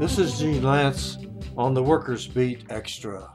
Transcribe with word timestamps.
This 0.00 0.18
is 0.18 0.38
Gene 0.38 0.62
Lantz 0.62 1.18
on 1.58 1.74
the 1.74 1.82
Workers 1.82 2.26
Beat 2.26 2.64
Extra. 2.70 3.32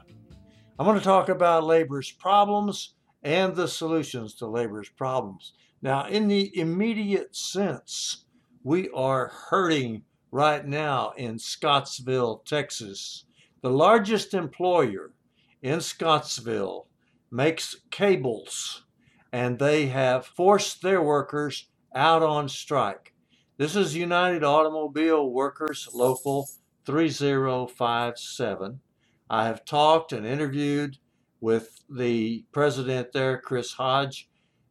I'm 0.78 0.84
going 0.84 0.98
to 0.98 1.04
talk 1.04 1.28
about 1.28 1.64
labor's 1.64 2.10
problems 2.10 2.94
and 3.22 3.54
the 3.54 3.68
solutions 3.68 4.34
to 4.34 4.46
labor's 4.46 4.88
problems. 4.88 5.52
Now, 5.80 6.06
in 6.06 6.26
the 6.26 6.50
immediate 6.58 7.36
sense, 7.36 8.24
we 8.64 8.88
are 8.90 9.28
hurting 9.48 10.02
right 10.32 10.66
now 10.66 11.12
in 11.16 11.38
Scottsville, 11.38 12.42
Texas. 12.44 13.24
The 13.62 13.70
largest 13.70 14.34
employer 14.34 15.12
in 15.62 15.80
Scottsville 15.80 16.86
makes 17.30 17.76
cables, 17.90 18.84
and 19.32 19.58
they 19.58 19.86
have 19.86 20.26
forced 20.26 20.82
their 20.82 21.02
workers 21.02 21.68
out 21.94 22.22
on 22.22 22.48
strike. 22.48 23.14
This 23.56 23.74
is 23.74 23.96
United 23.96 24.44
Automobile 24.44 25.30
Workers 25.30 25.88
Local 25.94 26.48
3057. 26.84 28.80
I 29.28 29.44
have 29.46 29.64
talked 29.64 30.12
and 30.12 30.26
interviewed 30.26 30.98
with 31.40 31.82
the 31.90 32.44
president 32.52 33.12
there, 33.12 33.38
Chris 33.38 33.72
Hodge, 33.72 34.28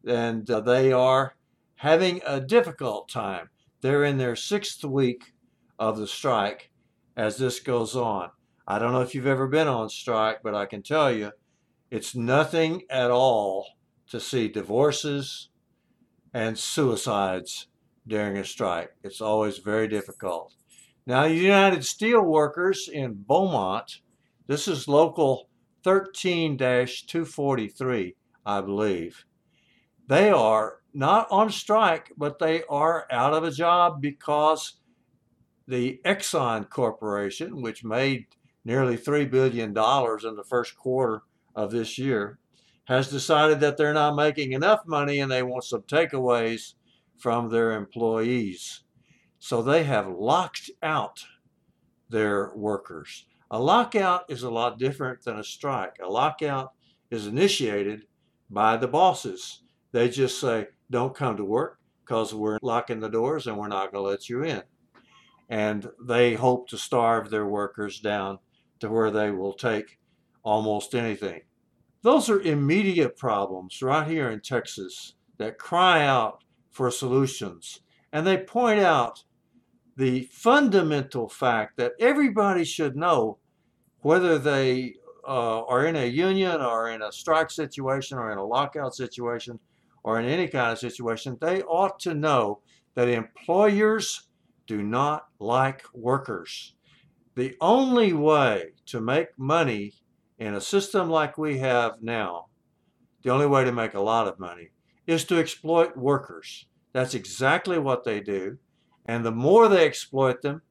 and 0.07 0.49
uh, 0.49 0.61
they 0.61 0.91
are 0.91 1.35
having 1.77 2.21
a 2.25 2.39
difficult 2.39 3.09
time. 3.09 3.49
They're 3.81 4.03
in 4.03 4.17
their 4.17 4.35
sixth 4.35 4.83
week 4.83 5.33
of 5.77 5.97
the 5.97 6.07
strike 6.07 6.71
as 7.17 7.37
this 7.37 7.59
goes 7.59 7.95
on. 7.95 8.29
I 8.67 8.79
don't 8.79 8.93
know 8.93 9.01
if 9.01 9.13
you've 9.13 9.27
ever 9.27 9.47
been 9.47 9.67
on 9.67 9.89
strike, 9.89 10.39
but 10.43 10.55
I 10.55 10.65
can 10.65 10.81
tell 10.81 11.11
you 11.11 11.31
it's 11.91 12.15
nothing 12.15 12.83
at 12.89 13.11
all 13.11 13.67
to 14.09 14.19
see 14.19 14.47
divorces 14.47 15.49
and 16.33 16.57
suicides 16.57 17.67
during 18.07 18.37
a 18.37 18.43
strike. 18.43 18.89
It's 19.03 19.21
always 19.21 19.59
very 19.59 19.87
difficult. 19.87 20.53
Now, 21.05 21.25
United 21.25 21.81
Steelworkers 21.81 22.89
in 22.89 23.23
Beaumont, 23.27 24.01
this 24.47 24.67
is 24.67 24.87
local 24.87 25.49
13 25.83 26.57
243, 26.57 28.15
I 28.45 28.61
believe. 28.61 29.25
They 30.07 30.31
are 30.31 30.77
not 30.93 31.27
on 31.29 31.51
strike, 31.51 32.11
but 32.17 32.39
they 32.39 32.63
are 32.63 33.05
out 33.11 33.33
of 33.33 33.43
a 33.43 33.51
job 33.51 34.01
because 34.01 34.79
the 35.67 35.99
Exxon 36.03 36.67
Corporation, 36.69 37.61
which 37.61 37.83
made 37.83 38.25
nearly 38.65 38.97
$3 38.97 39.29
billion 39.29 39.69
in 39.69 39.73
the 40.35 40.45
first 40.47 40.75
quarter 40.75 41.21
of 41.55 41.71
this 41.71 41.97
year, 41.97 42.39
has 42.85 43.09
decided 43.09 43.59
that 43.59 43.77
they're 43.77 43.93
not 43.93 44.15
making 44.15 44.51
enough 44.51 44.81
money 44.85 45.19
and 45.19 45.31
they 45.31 45.43
want 45.43 45.63
some 45.63 45.83
takeaways 45.83 46.73
from 47.17 47.49
their 47.49 47.71
employees. 47.73 48.83
So 49.39 49.61
they 49.61 49.83
have 49.83 50.07
locked 50.07 50.69
out 50.83 51.23
their 52.09 52.51
workers. 52.55 53.25
A 53.51 53.59
lockout 53.59 54.25
is 54.29 54.43
a 54.43 54.49
lot 54.49 54.79
different 54.79 55.23
than 55.23 55.39
a 55.39 55.43
strike. 55.43 55.97
A 56.03 56.07
lockout 56.07 56.73
is 57.09 57.27
initiated 57.27 58.05
by 58.49 58.77
the 58.77 58.87
bosses. 58.87 59.61
They 59.91 60.09
just 60.09 60.39
say, 60.39 60.67
don't 60.91 61.15
come 61.15 61.37
to 61.37 61.45
work 61.45 61.79
because 62.03 62.33
we're 62.33 62.59
locking 62.61 62.99
the 62.99 63.09
doors 63.09 63.47
and 63.47 63.57
we're 63.57 63.67
not 63.67 63.91
going 63.91 64.03
to 64.03 64.09
let 64.09 64.29
you 64.29 64.43
in. 64.43 64.63
And 65.49 65.89
they 66.03 66.33
hope 66.33 66.67
to 66.69 66.77
starve 66.77 67.29
their 67.29 67.45
workers 67.45 67.99
down 67.99 68.39
to 68.79 68.89
where 68.89 69.11
they 69.11 69.31
will 69.31 69.53
take 69.53 69.99
almost 70.43 70.95
anything. 70.95 71.41
Those 72.01 72.29
are 72.29 72.41
immediate 72.41 73.17
problems 73.17 73.81
right 73.81 74.07
here 74.07 74.29
in 74.29 74.41
Texas 74.41 75.15
that 75.37 75.57
cry 75.57 76.05
out 76.05 76.43
for 76.69 76.91
solutions. 76.91 77.79
And 78.13 78.25
they 78.25 78.37
point 78.37 78.79
out 78.79 79.23
the 79.97 80.29
fundamental 80.31 81.27
fact 81.27 81.77
that 81.77 81.93
everybody 81.99 82.63
should 82.63 82.95
know 82.95 83.39
whether 84.01 84.37
they 84.37 84.93
uh, 85.27 85.63
are 85.63 85.87
in 85.87 85.95
a 85.95 86.05
union 86.05 86.61
or 86.61 86.91
in 86.91 87.01
a 87.01 87.11
strike 87.11 87.49
situation 87.49 88.17
or 88.17 88.31
in 88.31 88.37
a 88.37 88.45
lockout 88.45 88.93
situation 88.93 89.59
or 90.03 90.19
in 90.19 90.27
any 90.27 90.47
kind 90.47 90.71
of 90.71 90.77
situation, 90.77 91.37
they 91.41 91.63
ought 91.63 91.99
to 91.99 92.13
know 92.13 92.59
that 92.93 93.09
employers 93.09 94.27
do 94.67 94.83
not 94.83 95.25
like 95.39 95.81
workers. 95.93 96.74
The 97.35 97.55
only 97.59 98.13
way 98.13 98.71
to 98.87 99.01
make 99.01 99.37
money 99.37 99.93
in 100.39 100.53
a 100.53 100.61
system 100.61 101.09
like 101.09 101.37
we 101.37 101.57
have 101.59 102.01
now, 102.01 102.45
the 103.23 103.29
only 103.29 103.45
way 103.45 103.65
to 103.65 103.71
make 103.73 103.93
a 103.93 103.99
lot 103.99 104.27
of 104.27 104.39
money, 104.39 104.69
is 105.05 105.25
to 105.25 105.37
exploit 105.37 105.97
workers. 105.97 106.65
That's 106.93 107.13
exactly 107.13 107.77
what 107.77 108.05
they 108.05 108.21
do. 108.21 108.57
And 109.05 109.25
the 109.25 109.31
more 109.31 109.67
they 109.67 109.85
exploit 109.85 110.41
them, 110.41 110.61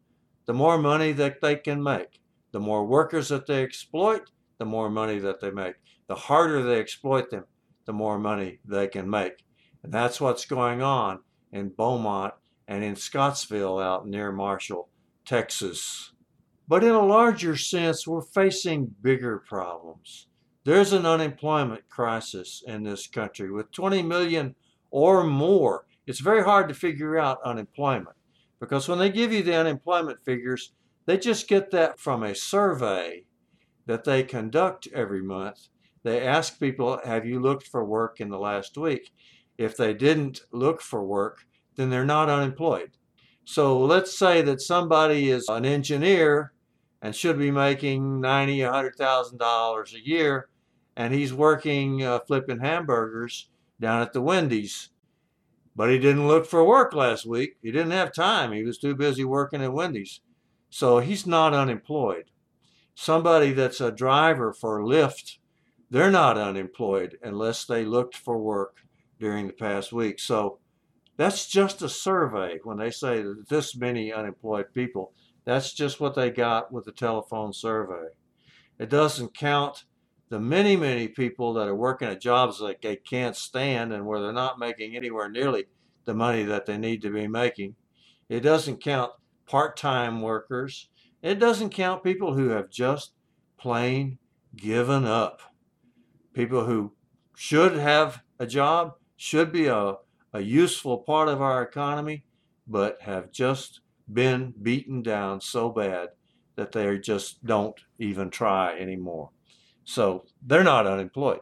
the 0.46 0.54
more 0.54 0.78
money 0.78 1.12
that 1.12 1.42
they 1.42 1.56
can 1.56 1.82
make. 1.82 2.20
The 2.52 2.60
more 2.60 2.86
workers 2.86 3.28
that 3.28 3.46
they 3.46 3.62
exploit, 3.62 4.30
the 4.58 4.64
more 4.64 4.88
money 4.88 5.18
that 5.18 5.40
they 5.40 5.50
make. 5.50 5.74
The 6.06 6.14
harder 6.14 6.62
they 6.62 6.80
exploit 6.80 7.30
them, 7.30 7.44
the 7.84 7.92
more 7.92 8.18
money 8.18 8.60
they 8.64 8.88
can 8.88 9.08
make. 9.10 9.44
And 9.82 9.92
that's 9.92 10.18
what's 10.20 10.46
going 10.46 10.80
on 10.80 11.20
in 11.52 11.68
Beaumont 11.68 12.32
and 12.66 12.82
in 12.82 12.96
Scottsville 12.96 13.78
out 13.78 14.06
near 14.08 14.32
Marshall, 14.32 14.88
Texas. 15.26 16.13
But 16.66 16.82
in 16.82 16.90
a 16.90 17.04
larger 17.04 17.56
sense, 17.56 18.06
we're 18.06 18.22
facing 18.22 18.94
bigger 19.02 19.38
problems. 19.38 20.28
There's 20.64 20.94
an 20.94 21.04
unemployment 21.04 21.88
crisis 21.90 22.62
in 22.66 22.84
this 22.84 23.06
country 23.06 23.50
with 23.50 23.70
20 23.72 24.02
million 24.02 24.54
or 24.90 25.24
more. 25.24 25.84
It's 26.06 26.20
very 26.20 26.42
hard 26.42 26.68
to 26.68 26.74
figure 26.74 27.18
out 27.18 27.42
unemployment 27.44 28.16
because 28.60 28.88
when 28.88 28.98
they 28.98 29.10
give 29.10 29.30
you 29.30 29.42
the 29.42 29.56
unemployment 29.56 30.24
figures, 30.24 30.72
they 31.04 31.18
just 31.18 31.48
get 31.48 31.70
that 31.72 32.00
from 32.00 32.22
a 32.22 32.34
survey 32.34 33.24
that 33.84 34.04
they 34.04 34.22
conduct 34.22 34.88
every 34.94 35.22
month. 35.22 35.68
They 36.02 36.26
ask 36.26 36.58
people, 36.58 36.98
Have 37.04 37.26
you 37.26 37.40
looked 37.40 37.66
for 37.66 37.84
work 37.84 38.20
in 38.20 38.30
the 38.30 38.38
last 38.38 38.78
week? 38.78 39.12
If 39.58 39.76
they 39.76 39.92
didn't 39.92 40.40
look 40.50 40.80
for 40.80 41.04
work, 41.04 41.44
then 41.76 41.90
they're 41.90 42.06
not 42.06 42.30
unemployed. 42.30 42.92
So 43.44 43.78
let's 43.78 44.18
say 44.18 44.40
that 44.42 44.62
somebody 44.62 45.30
is 45.30 45.48
an 45.48 45.66
engineer 45.66 46.53
and 47.04 47.14
should 47.14 47.38
be 47.38 47.50
making 47.50 48.18
ninety, 48.18 48.62
a 48.62 48.72
hundred 48.72 48.96
thousand 48.96 49.36
dollars 49.36 49.92
a 49.94 50.00
year, 50.00 50.48
and 50.96 51.12
he's 51.12 51.34
working 51.34 52.02
uh, 52.02 52.18
flipping 52.20 52.60
hamburgers 52.60 53.50
down 53.78 54.00
at 54.00 54.14
the 54.14 54.22
Wendy's. 54.22 54.88
But 55.76 55.90
he 55.90 55.98
didn't 55.98 56.26
look 56.26 56.46
for 56.46 56.64
work 56.64 56.94
last 56.94 57.26
week. 57.26 57.58
He 57.62 57.70
didn't 57.70 57.90
have 57.90 58.14
time. 58.14 58.52
He 58.52 58.62
was 58.62 58.78
too 58.78 58.94
busy 58.94 59.22
working 59.22 59.62
at 59.62 59.74
Wendy's. 59.74 60.20
So 60.70 61.00
he's 61.00 61.26
not 61.26 61.52
unemployed. 61.52 62.30
Somebody 62.94 63.52
that's 63.52 63.82
a 63.82 63.92
driver 63.92 64.54
for 64.54 64.80
Lyft, 64.80 65.36
they're 65.90 66.10
not 66.10 66.38
unemployed 66.38 67.18
unless 67.22 67.66
they 67.66 67.84
looked 67.84 68.16
for 68.16 68.38
work 68.38 68.78
during 69.20 69.46
the 69.46 69.52
past 69.52 69.92
week. 69.92 70.18
So 70.18 70.58
that's 71.18 71.46
just 71.48 71.82
a 71.82 71.88
survey 71.88 72.60
when 72.64 72.78
they 72.78 72.90
say 72.90 73.20
that 73.20 73.48
this 73.50 73.76
many 73.76 74.10
unemployed 74.10 74.72
people. 74.72 75.12
That's 75.44 75.72
just 75.72 76.00
what 76.00 76.14
they 76.14 76.30
got 76.30 76.72
with 76.72 76.84
the 76.84 76.92
telephone 76.92 77.52
survey. 77.52 78.08
It 78.78 78.88
doesn't 78.88 79.36
count 79.36 79.84
the 80.30 80.40
many, 80.40 80.74
many 80.74 81.08
people 81.08 81.52
that 81.54 81.68
are 81.68 81.74
working 81.74 82.08
at 82.08 82.20
jobs 82.20 82.58
that 82.58 82.80
they 82.80 82.96
can't 82.96 83.36
stand 83.36 83.92
and 83.92 84.06
where 84.06 84.20
they're 84.20 84.32
not 84.32 84.58
making 84.58 84.96
anywhere 84.96 85.28
nearly 85.28 85.66
the 86.06 86.14
money 86.14 86.44
that 86.44 86.66
they 86.66 86.78
need 86.78 87.02
to 87.02 87.10
be 87.10 87.28
making. 87.28 87.74
It 88.28 88.40
doesn't 88.40 88.82
count 88.82 89.12
part 89.46 89.76
time 89.76 90.22
workers. 90.22 90.88
It 91.22 91.38
doesn't 91.38 91.70
count 91.70 92.02
people 92.02 92.34
who 92.34 92.48
have 92.48 92.70
just 92.70 93.12
plain 93.58 94.18
given 94.56 95.04
up. 95.04 95.40
People 96.32 96.64
who 96.64 96.92
should 97.36 97.74
have 97.76 98.22
a 98.38 98.46
job, 98.46 98.94
should 99.16 99.52
be 99.52 99.66
a, 99.66 99.94
a 100.32 100.40
useful 100.40 100.98
part 100.98 101.28
of 101.28 101.40
our 101.40 101.62
economy, 101.62 102.24
but 102.66 103.00
have 103.02 103.30
just 103.30 103.80
been 104.12 104.54
beaten 104.62 105.02
down 105.02 105.40
so 105.40 105.70
bad 105.70 106.10
that 106.56 106.72
they 106.72 106.98
just 106.98 107.44
don't 107.44 107.78
even 107.98 108.30
try 108.30 108.78
anymore. 108.78 109.30
So 109.84 110.24
they're 110.42 110.64
not 110.64 110.86
unemployed 110.86 111.40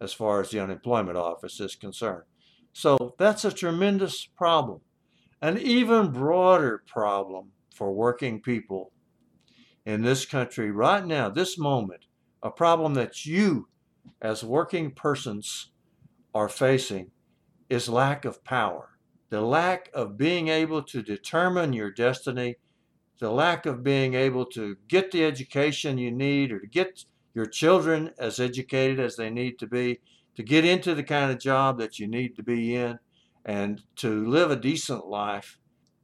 as 0.00 0.12
far 0.12 0.40
as 0.40 0.50
the 0.50 0.60
unemployment 0.60 1.16
office 1.16 1.60
is 1.60 1.76
concerned. 1.76 2.24
So 2.72 3.14
that's 3.18 3.44
a 3.44 3.52
tremendous 3.52 4.26
problem. 4.26 4.80
An 5.40 5.58
even 5.58 6.10
broader 6.10 6.82
problem 6.86 7.50
for 7.74 7.92
working 7.92 8.40
people 8.40 8.92
in 9.84 10.02
this 10.02 10.24
country 10.24 10.70
right 10.70 11.04
now, 11.04 11.28
this 11.28 11.58
moment, 11.58 12.06
a 12.42 12.50
problem 12.50 12.94
that 12.94 13.26
you 13.26 13.68
as 14.20 14.44
working 14.44 14.90
persons 14.92 15.70
are 16.34 16.48
facing 16.48 17.10
is 17.68 17.88
lack 17.88 18.24
of 18.24 18.44
power. 18.44 18.91
The 19.32 19.40
lack 19.40 19.88
of 19.94 20.18
being 20.18 20.48
able 20.48 20.82
to 20.82 21.02
determine 21.02 21.72
your 21.72 21.90
destiny, 21.90 22.56
the 23.18 23.30
lack 23.30 23.64
of 23.64 23.82
being 23.82 24.12
able 24.12 24.44
to 24.44 24.76
get 24.88 25.10
the 25.10 25.24
education 25.24 25.96
you 25.96 26.10
need 26.10 26.52
or 26.52 26.60
to 26.60 26.66
get 26.66 27.06
your 27.32 27.46
children 27.46 28.10
as 28.18 28.38
educated 28.38 29.00
as 29.00 29.16
they 29.16 29.30
need 29.30 29.58
to 29.60 29.66
be, 29.66 30.00
to 30.36 30.42
get 30.42 30.66
into 30.66 30.94
the 30.94 31.02
kind 31.02 31.30
of 31.30 31.38
job 31.38 31.78
that 31.78 31.98
you 31.98 32.06
need 32.06 32.36
to 32.36 32.42
be 32.42 32.74
in, 32.74 32.98
and 33.46 33.82
to 33.96 34.28
live 34.28 34.50
a 34.50 34.56
decent 34.56 35.06
life, 35.06 35.56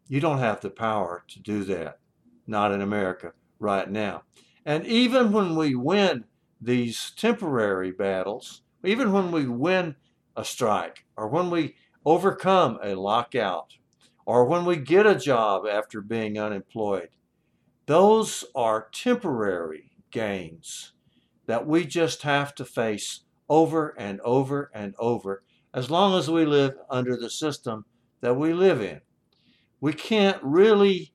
you 0.08 0.20
don't 0.20 0.38
have 0.38 0.62
the 0.62 0.70
power 0.70 1.22
to 1.28 1.38
do 1.38 1.64
that. 1.64 1.98
Not 2.46 2.72
in 2.72 2.81
America 2.81 3.34
right 3.58 3.90
now. 3.90 4.22
And 4.64 4.86
even 4.86 5.32
when 5.32 5.54
we 5.54 5.74
win 5.74 6.24
these 6.62 7.12
temporary 7.14 7.90
battles, 7.90 8.62
even 8.84 9.12
when 9.12 9.31
we 9.31 9.46
win 9.46 9.96
a 10.34 10.46
strike, 10.46 11.04
or 11.14 11.28
when 11.28 11.50
we 11.50 11.74
overcome 12.08 12.78
a 12.82 12.94
lockout, 12.94 13.75
or 14.25 14.46
when 14.46 14.64
we 14.64 14.76
get 14.76 15.06
a 15.06 15.14
job 15.14 15.66
after 15.70 16.00
being 16.00 16.38
unemployed, 16.38 17.10
those 17.84 18.46
are 18.55 18.88
temporary 18.93 19.90
gains 20.10 20.93
that 21.46 21.66
we 21.66 21.84
just 21.84 22.22
have 22.22 22.55
to 22.55 22.64
face 22.64 23.25
over 23.49 23.94
and 23.99 24.20
over 24.22 24.70
and 24.75 24.94
over 24.99 25.43
as 25.75 25.90
long 25.90 26.19
as 26.19 26.31
we 26.31 26.46
live 26.46 26.75
under 26.88 27.14
the 27.14 27.28
system 27.28 27.84
that 28.22 28.37
we 28.37 28.55
live 28.55 28.81
in. 28.81 29.00
We 29.78 29.93
can't 29.93 30.43
really 30.43 31.12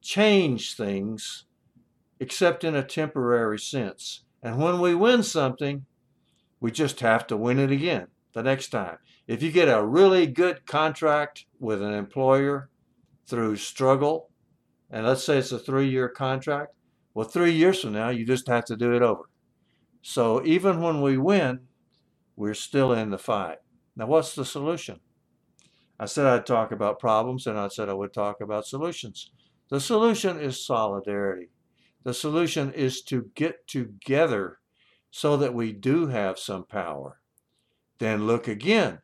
change 0.00 0.76
things 0.76 1.46
except 2.20 2.62
in 2.62 2.76
a 2.76 2.84
temporary 2.84 3.58
sense. 3.58 4.22
And 4.40 4.58
when 4.58 4.80
we 4.80 4.94
win 4.94 5.24
something, 5.24 5.84
we 6.60 6.70
just 6.70 7.00
have 7.00 7.26
to 7.26 7.36
win 7.36 7.58
it 7.58 7.72
again 7.72 8.06
the 8.34 8.42
next 8.44 8.68
time. 8.68 8.98
If 9.28 9.42
you 9.42 9.52
get 9.52 9.68
a 9.68 9.84
really 9.84 10.26
good 10.26 10.64
contract 10.64 11.44
with 11.60 11.82
an 11.82 11.92
employer 11.92 12.70
through 13.26 13.56
struggle, 13.56 14.30
and 14.90 15.06
let's 15.06 15.22
say 15.22 15.36
it's 15.36 15.52
a 15.52 15.58
three 15.58 15.90
year 15.90 16.08
contract, 16.08 16.72
well, 17.12 17.28
three 17.28 17.52
years 17.52 17.82
from 17.82 17.92
now, 17.92 18.08
you 18.08 18.24
just 18.24 18.48
have 18.48 18.64
to 18.64 18.76
do 18.76 18.94
it 18.94 19.02
over. 19.02 19.24
So 20.00 20.42
even 20.46 20.80
when 20.80 21.02
we 21.02 21.18
win, 21.18 21.60
we're 22.36 22.54
still 22.54 22.94
in 22.94 23.10
the 23.10 23.18
fight. 23.18 23.58
Now, 23.96 24.06
what's 24.06 24.34
the 24.34 24.46
solution? 24.46 24.98
I 26.00 26.06
said 26.06 26.24
I'd 26.24 26.46
talk 26.46 26.72
about 26.72 26.98
problems 26.98 27.46
and 27.46 27.58
I 27.58 27.68
said 27.68 27.90
I 27.90 27.94
would 27.94 28.14
talk 28.14 28.40
about 28.40 28.66
solutions. 28.66 29.30
The 29.68 29.80
solution 29.80 30.40
is 30.40 30.64
solidarity. 30.64 31.50
The 32.02 32.14
solution 32.14 32.72
is 32.72 33.02
to 33.02 33.30
get 33.34 33.66
together 33.66 34.60
so 35.10 35.36
that 35.36 35.52
we 35.52 35.72
do 35.72 36.06
have 36.06 36.38
some 36.38 36.64
power. 36.64 37.20
Then 37.98 38.26
look 38.26 38.48
again 38.48 39.00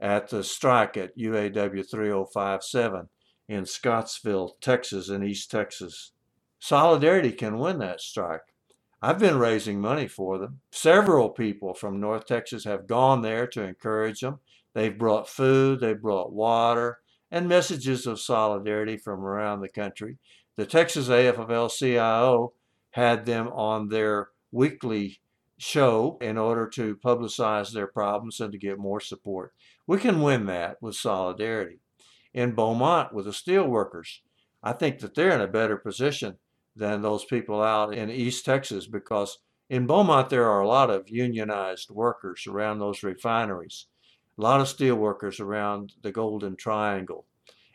at 0.00 0.28
the 0.28 0.44
strike 0.44 0.96
at 0.96 1.16
UAW 1.16 1.88
3057 1.88 3.08
in 3.48 3.64
Scottsville, 3.64 4.56
Texas, 4.60 5.08
in 5.08 5.22
East 5.22 5.50
Texas. 5.50 6.12
Solidarity 6.58 7.32
can 7.32 7.58
win 7.58 7.78
that 7.78 8.00
strike. 8.00 8.54
I've 9.02 9.18
been 9.18 9.38
raising 9.38 9.80
money 9.80 10.08
for 10.08 10.38
them. 10.38 10.60
Several 10.70 11.30
people 11.30 11.74
from 11.74 12.00
North 12.00 12.26
Texas 12.26 12.64
have 12.64 12.86
gone 12.86 13.22
there 13.22 13.46
to 13.48 13.62
encourage 13.62 14.20
them. 14.20 14.40
They've 14.74 14.96
brought 14.96 15.28
food, 15.28 15.80
they've 15.80 16.00
brought 16.00 16.32
water, 16.32 16.98
and 17.30 17.48
messages 17.48 18.06
of 18.06 18.20
solidarity 18.20 18.96
from 18.96 19.20
around 19.24 19.60
the 19.60 19.68
country. 19.68 20.18
The 20.56 20.66
Texas 20.66 21.08
AFL 21.08 21.70
CIO 21.70 22.54
had 22.90 23.26
them 23.26 23.48
on 23.48 23.88
their 23.88 24.28
weekly 24.50 25.20
show 25.58 26.18
in 26.20 26.38
order 26.38 26.66
to 26.68 26.96
publicize 26.96 27.72
their 27.72 27.86
problems 27.86 28.40
and 28.40 28.52
to 28.52 28.58
get 28.58 28.78
more 28.78 29.00
support. 29.00 29.52
We 29.86 29.98
can 29.98 30.22
win 30.22 30.46
that 30.46 30.82
with 30.82 30.96
solidarity. 30.96 31.78
In 32.34 32.52
Beaumont, 32.52 33.14
with 33.14 33.26
the 33.26 33.30
steelworkers, 33.30 34.18
I 34.62 34.72
think 34.72 34.98
that 34.98 35.14
they're 35.14 35.34
in 35.34 35.40
a 35.40 35.46
better 35.46 35.76
position 35.76 36.38
than 36.74 37.00
those 37.00 37.24
people 37.24 37.62
out 37.62 37.94
in 37.94 38.10
East 38.10 38.44
Texas 38.44 38.86
because 38.86 39.38
in 39.70 39.86
Beaumont 39.86 40.28
there 40.28 40.48
are 40.48 40.60
a 40.60 40.68
lot 40.68 40.90
of 40.90 41.08
unionized 41.08 41.90
workers 41.90 42.46
around 42.46 42.78
those 42.78 43.02
refineries, 43.02 43.86
a 44.38 44.42
lot 44.42 44.60
of 44.60 44.68
steel 44.68 44.96
workers 44.96 45.40
around 45.40 45.94
the 46.02 46.12
Golden 46.12 46.56
Triangle, 46.56 47.24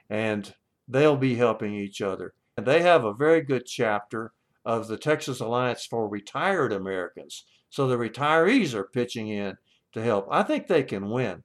and 0.09 0.53
they'll 0.87 1.17
be 1.17 1.35
helping 1.35 1.73
each 1.73 2.01
other. 2.01 2.33
And 2.57 2.65
they 2.65 2.81
have 2.81 3.05
a 3.05 3.13
very 3.13 3.41
good 3.41 3.65
chapter 3.65 4.33
of 4.65 4.87
the 4.87 4.97
Texas 4.97 5.39
Alliance 5.39 5.85
for 5.85 6.07
Retired 6.07 6.73
Americans. 6.73 7.45
So 7.69 7.87
the 7.87 7.97
retirees 7.97 8.73
are 8.73 8.83
pitching 8.83 9.29
in 9.29 9.57
to 9.93 10.03
help. 10.03 10.27
I 10.29 10.43
think 10.43 10.67
they 10.67 10.83
can 10.83 11.09
win 11.09 11.43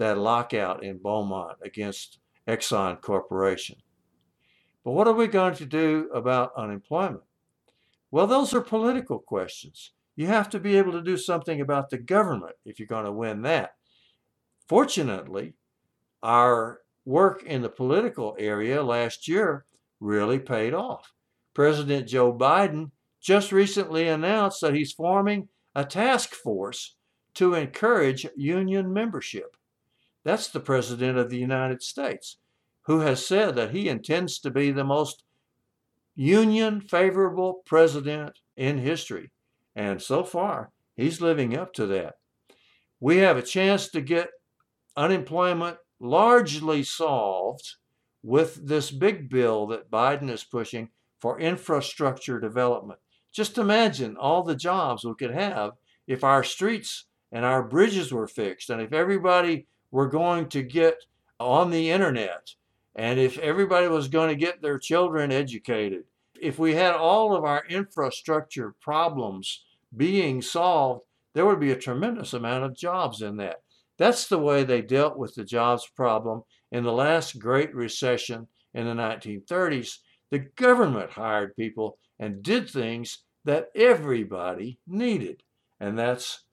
that 0.00 0.18
lockout 0.18 0.82
in 0.82 0.96
Beaumont 0.96 1.58
against 1.62 2.20
Exxon 2.48 3.00
Corporation. 3.02 3.76
But 4.82 4.92
what 4.92 5.06
are 5.06 5.12
we 5.14 5.26
going 5.26 5.54
to 5.56 5.66
do 5.66 6.08
about 6.14 6.52
unemployment? 6.56 7.22
Well, 8.10 8.26
those 8.26 8.54
are 8.54 8.62
political 8.62 9.18
questions. 9.18 9.92
You 10.16 10.26
have 10.26 10.48
to 10.50 10.58
be 10.58 10.76
able 10.78 10.92
to 10.92 11.02
do 11.02 11.18
something 11.18 11.60
about 11.60 11.90
the 11.90 11.98
government 11.98 12.56
if 12.64 12.78
you're 12.78 12.88
going 12.88 13.04
to 13.04 13.12
win 13.12 13.42
that. 13.42 13.74
Fortunately, 14.68 15.52
our 16.22 16.80
work 17.04 17.42
in 17.42 17.60
the 17.60 17.68
political 17.68 18.34
area 18.38 18.82
last 18.82 19.28
year 19.28 19.66
really 20.00 20.38
paid 20.38 20.72
off. 20.72 21.12
President 21.52 22.08
Joe 22.08 22.32
Biden 22.32 22.90
just 23.20 23.52
recently 23.52 24.08
announced 24.08 24.62
that 24.62 24.74
he's 24.74 24.92
forming 24.92 25.48
a 25.74 25.84
task 25.84 26.32
force 26.34 26.96
to 27.34 27.52
encourage 27.52 28.26
union 28.34 28.90
membership. 28.92 29.56
That's 30.24 30.48
the 30.48 30.60
President 30.60 31.18
of 31.18 31.30
the 31.30 31.38
United 31.38 31.82
States 31.82 32.36
who 32.82 33.00
has 33.00 33.24
said 33.24 33.54
that 33.54 33.70
he 33.70 33.88
intends 33.88 34.38
to 34.40 34.50
be 34.50 34.70
the 34.70 34.84
most 34.84 35.22
union 36.14 36.80
favorable 36.80 37.62
president 37.64 38.38
in 38.56 38.78
history. 38.78 39.30
And 39.76 40.02
so 40.02 40.24
far, 40.24 40.72
he's 40.96 41.20
living 41.20 41.56
up 41.56 41.72
to 41.74 41.86
that. 41.86 42.14
We 42.98 43.18
have 43.18 43.36
a 43.36 43.42
chance 43.42 43.88
to 43.90 44.00
get 44.00 44.30
unemployment 44.96 45.78
largely 46.00 46.82
solved 46.82 47.76
with 48.22 48.66
this 48.66 48.90
big 48.90 49.30
bill 49.30 49.66
that 49.68 49.90
Biden 49.90 50.28
is 50.28 50.44
pushing 50.44 50.90
for 51.20 51.38
infrastructure 51.38 52.40
development. 52.40 52.98
Just 53.32 53.56
imagine 53.56 54.16
all 54.16 54.42
the 54.42 54.56
jobs 54.56 55.04
we 55.04 55.14
could 55.14 55.32
have 55.32 55.72
if 56.06 56.24
our 56.24 56.42
streets 56.42 57.06
and 57.30 57.44
our 57.44 57.62
bridges 57.62 58.12
were 58.12 58.26
fixed 58.26 58.68
and 58.68 58.82
if 58.82 58.92
everybody 58.92 59.66
were 59.90 60.08
going 60.08 60.48
to 60.48 60.62
get 60.62 61.04
on 61.38 61.70
the 61.70 61.90
internet 61.90 62.54
and 62.96 63.18
if 63.18 63.38
everybody 63.38 63.88
was 63.88 64.08
going 64.08 64.28
to 64.28 64.36
get 64.36 64.60
their 64.60 64.78
children 64.78 65.30
educated, 65.30 66.04
if 66.40 66.58
we 66.58 66.74
had 66.74 66.94
all 66.94 67.34
of 67.34 67.44
our 67.44 67.64
infrastructure 67.68 68.74
problems 68.80 69.64
being 69.96 70.42
solved, 70.42 71.02
there 71.34 71.46
would 71.46 71.60
be 71.60 71.70
a 71.70 71.76
tremendous 71.76 72.32
amount 72.32 72.64
of 72.64 72.76
jobs 72.76 73.22
in 73.22 73.36
that. 73.36 73.62
That's 73.98 74.26
the 74.26 74.38
way 74.38 74.64
they 74.64 74.82
dealt 74.82 75.16
with 75.16 75.34
the 75.34 75.44
jobs 75.44 75.86
problem 75.94 76.42
in 76.72 76.84
the 76.84 76.92
last 76.92 77.38
Great 77.38 77.74
Recession 77.74 78.48
in 78.74 78.86
the 78.86 78.94
1930s. 78.94 79.98
The 80.30 80.40
government 80.56 81.10
hired 81.10 81.54
people 81.56 81.98
and 82.18 82.42
did 82.42 82.68
things 82.68 83.18
that 83.44 83.68
everybody 83.74 84.78
needed. 84.86 85.42
And 85.78 85.98
that's 85.98 86.44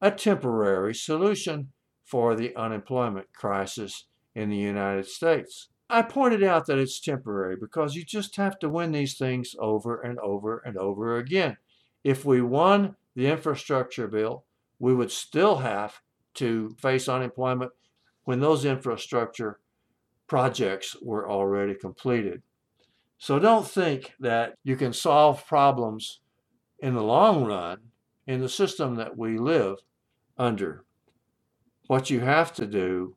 a 0.00 0.10
temporary 0.10 0.94
solution 0.94 1.72
for 2.10 2.34
the 2.34 2.54
unemployment 2.56 3.32
crisis 3.32 4.06
in 4.34 4.50
the 4.50 4.56
United 4.56 5.06
States. 5.06 5.68
I 5.88 6.02
pointed 6.02 6.42
out 6.42 6.66
that 6.66 6.78
it's 6.78 7.00
temporary 7.00 7.56
because 7.56 7.94
you 7.94 8.04
just 8.04 8.36
have 8.36 8.58
to 8.60 8.68
win 8.68 8.90
these 8.90 9.16
things 9.16 9.54
over 9.58 10.00
and 10.00 10.18
over 10.18 10.58
and 10.64 10.76
over 10.76 11.18
again. 11.18 11.56
If 12.02 12.24
we 12.24 12.42
won 12.42 12.96
the 13.14 13.26
infrastructure 13.26 14.08
bill, 14.08 14.44
we 14.78 14.94
would 14.94 15.12
still 15.12 15.58
have 15.58 16.00
to 16.34 16.76
face 16.80 17.08
unemployment 17.08 17.70
when 18.24 18.40
those 18.40 18.64
infrastructure 18.64 19.60
projects 20.26 20.96
were 21.02 21.30
already 21.30 21.74
completed. 21.74 22.42
So 23.18 23.38
don't 23.38 23.66
think 23.66 24.14
that 24.20 24.54
you 24.64 24.76
can 24.76 24.92
solve 24.92 25.46
problems 25.46 26.20
in 26.80 26.94
the 26.94 27.02
long 27.02 27.44
run 27.44 27.78
in 28.26 28.40
the 28.40 28.48
system 28.48 28.96
that 28.96 29.16
we 29.16 29.38
live 29.38 29.78
under. 30.38 30.84
What 31.90 32.08
you 32.08 32.20
have 32.20 32.52
to 32.54 32.66
do 32.68 33.16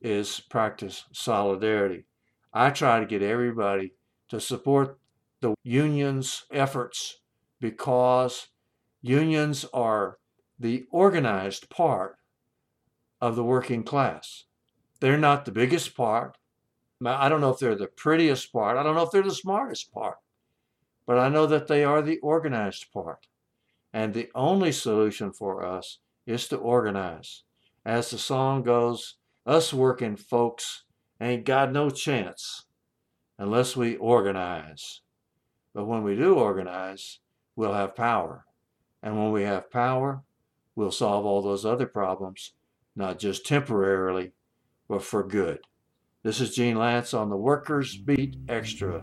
is 0.00 0.40
practice 0.40 1.04
solidarity. 1.12 2.06
I 2.54 2.70
try 2.70 2.98
to 2.98 3.04
get 3.04 3.20
everybody 3.20 3.92
to 4.30 4.40
support 4.40 4.98
the 5.42 5.54
union's 5.62 6.46
efforts 6.50 7.18
because 7.60 8.48
unions 9.02 9.66
are 9.74 10.16
the 10.58 10.86
organized 10.90 11.68
part 11.68 12.16
of 13.20 13.36
the 13.36 13.44
working 13.44 13.82
class. 13.82 14.44
They're 15.00 15.18
not 15.18 15.44
the 15.44 15.52
biggest 15.52 15.94
part. 15.94 16.38
I 17.04 17.28
don't 17.28 17.42
know 17.42 17.50
if 17.50 17.58
they're 17.58 17.74
the 17.74 17.88
prettiest 17.88 18.54
part. 18.54 18.78
I 18.78 18.82
don't 18.82 18.94
know 18.94 19.02
if 19.02 19.10
they're 19.10 19.20
the 19.20 19.34
smartest 19.34 19.92
part. 19.92 20.16
But 21.06 21.18
I 21.18 21.28
know 21.28 21.44
that 21.44 21.66
they 21.66 21.84
are 21.84 22.00
the 22.00 22.20
organized 22.20 22.90
part. 22.90 23.26
And 23.92 24.14
the 24.14 24.30
only 24.34 24.72
solution 24.72 25.30
for 25.30 25.62
us 25.62 25.98
is 26.24 26.48
to 26.48 26.56
organize. 26.56 27.42
As 27.84 28.10
the 28.10 28.18
song 28.18 28.62
goes, 28.62 29.16
us 29.44 29.74
working 29.74 30.16
folks 30.16 30.84
ain't 31.20 31.44
got 31.44 31.70
no 31.70 31.90
chance 31.90 32.64
unless 33.38 33.76
we 33.76 33.96
organize. 33.96 35.02
But 35.74 35.84
when 35.84 36.02
we 36.02 36.16
do 36.16 36.36
organize, 36.36 37.18
we'll 37.56 37.74
have 37.74 37.94
power. 37.94 38.46
And 39.02 39.18
when 39.18 39.32
we 39.32 39.42
have 39.42 39.70
power, 39.70 40.22
we'll 40.74 40.92
solve 40.92 41.26
all 41.26 41.42
those 41.42 41.66
other 41.66 41.86
problems, 41.86 42.52
not 42.96 43.18
just 43.18 43.44
temporarily, 43.44 44.32
but 44.88 45.02
for 45.02 45.22
good. 45.22 45.58
This 46.22 46.40
is 46.40 46.54
Gene 46.54 46.76
Lantz 46.76 47.12
on 47.12 47.28
the 47.28 47.36
Workers 47.36 47.98
Beat 47.98 48.36
Extra. 48.48 49.02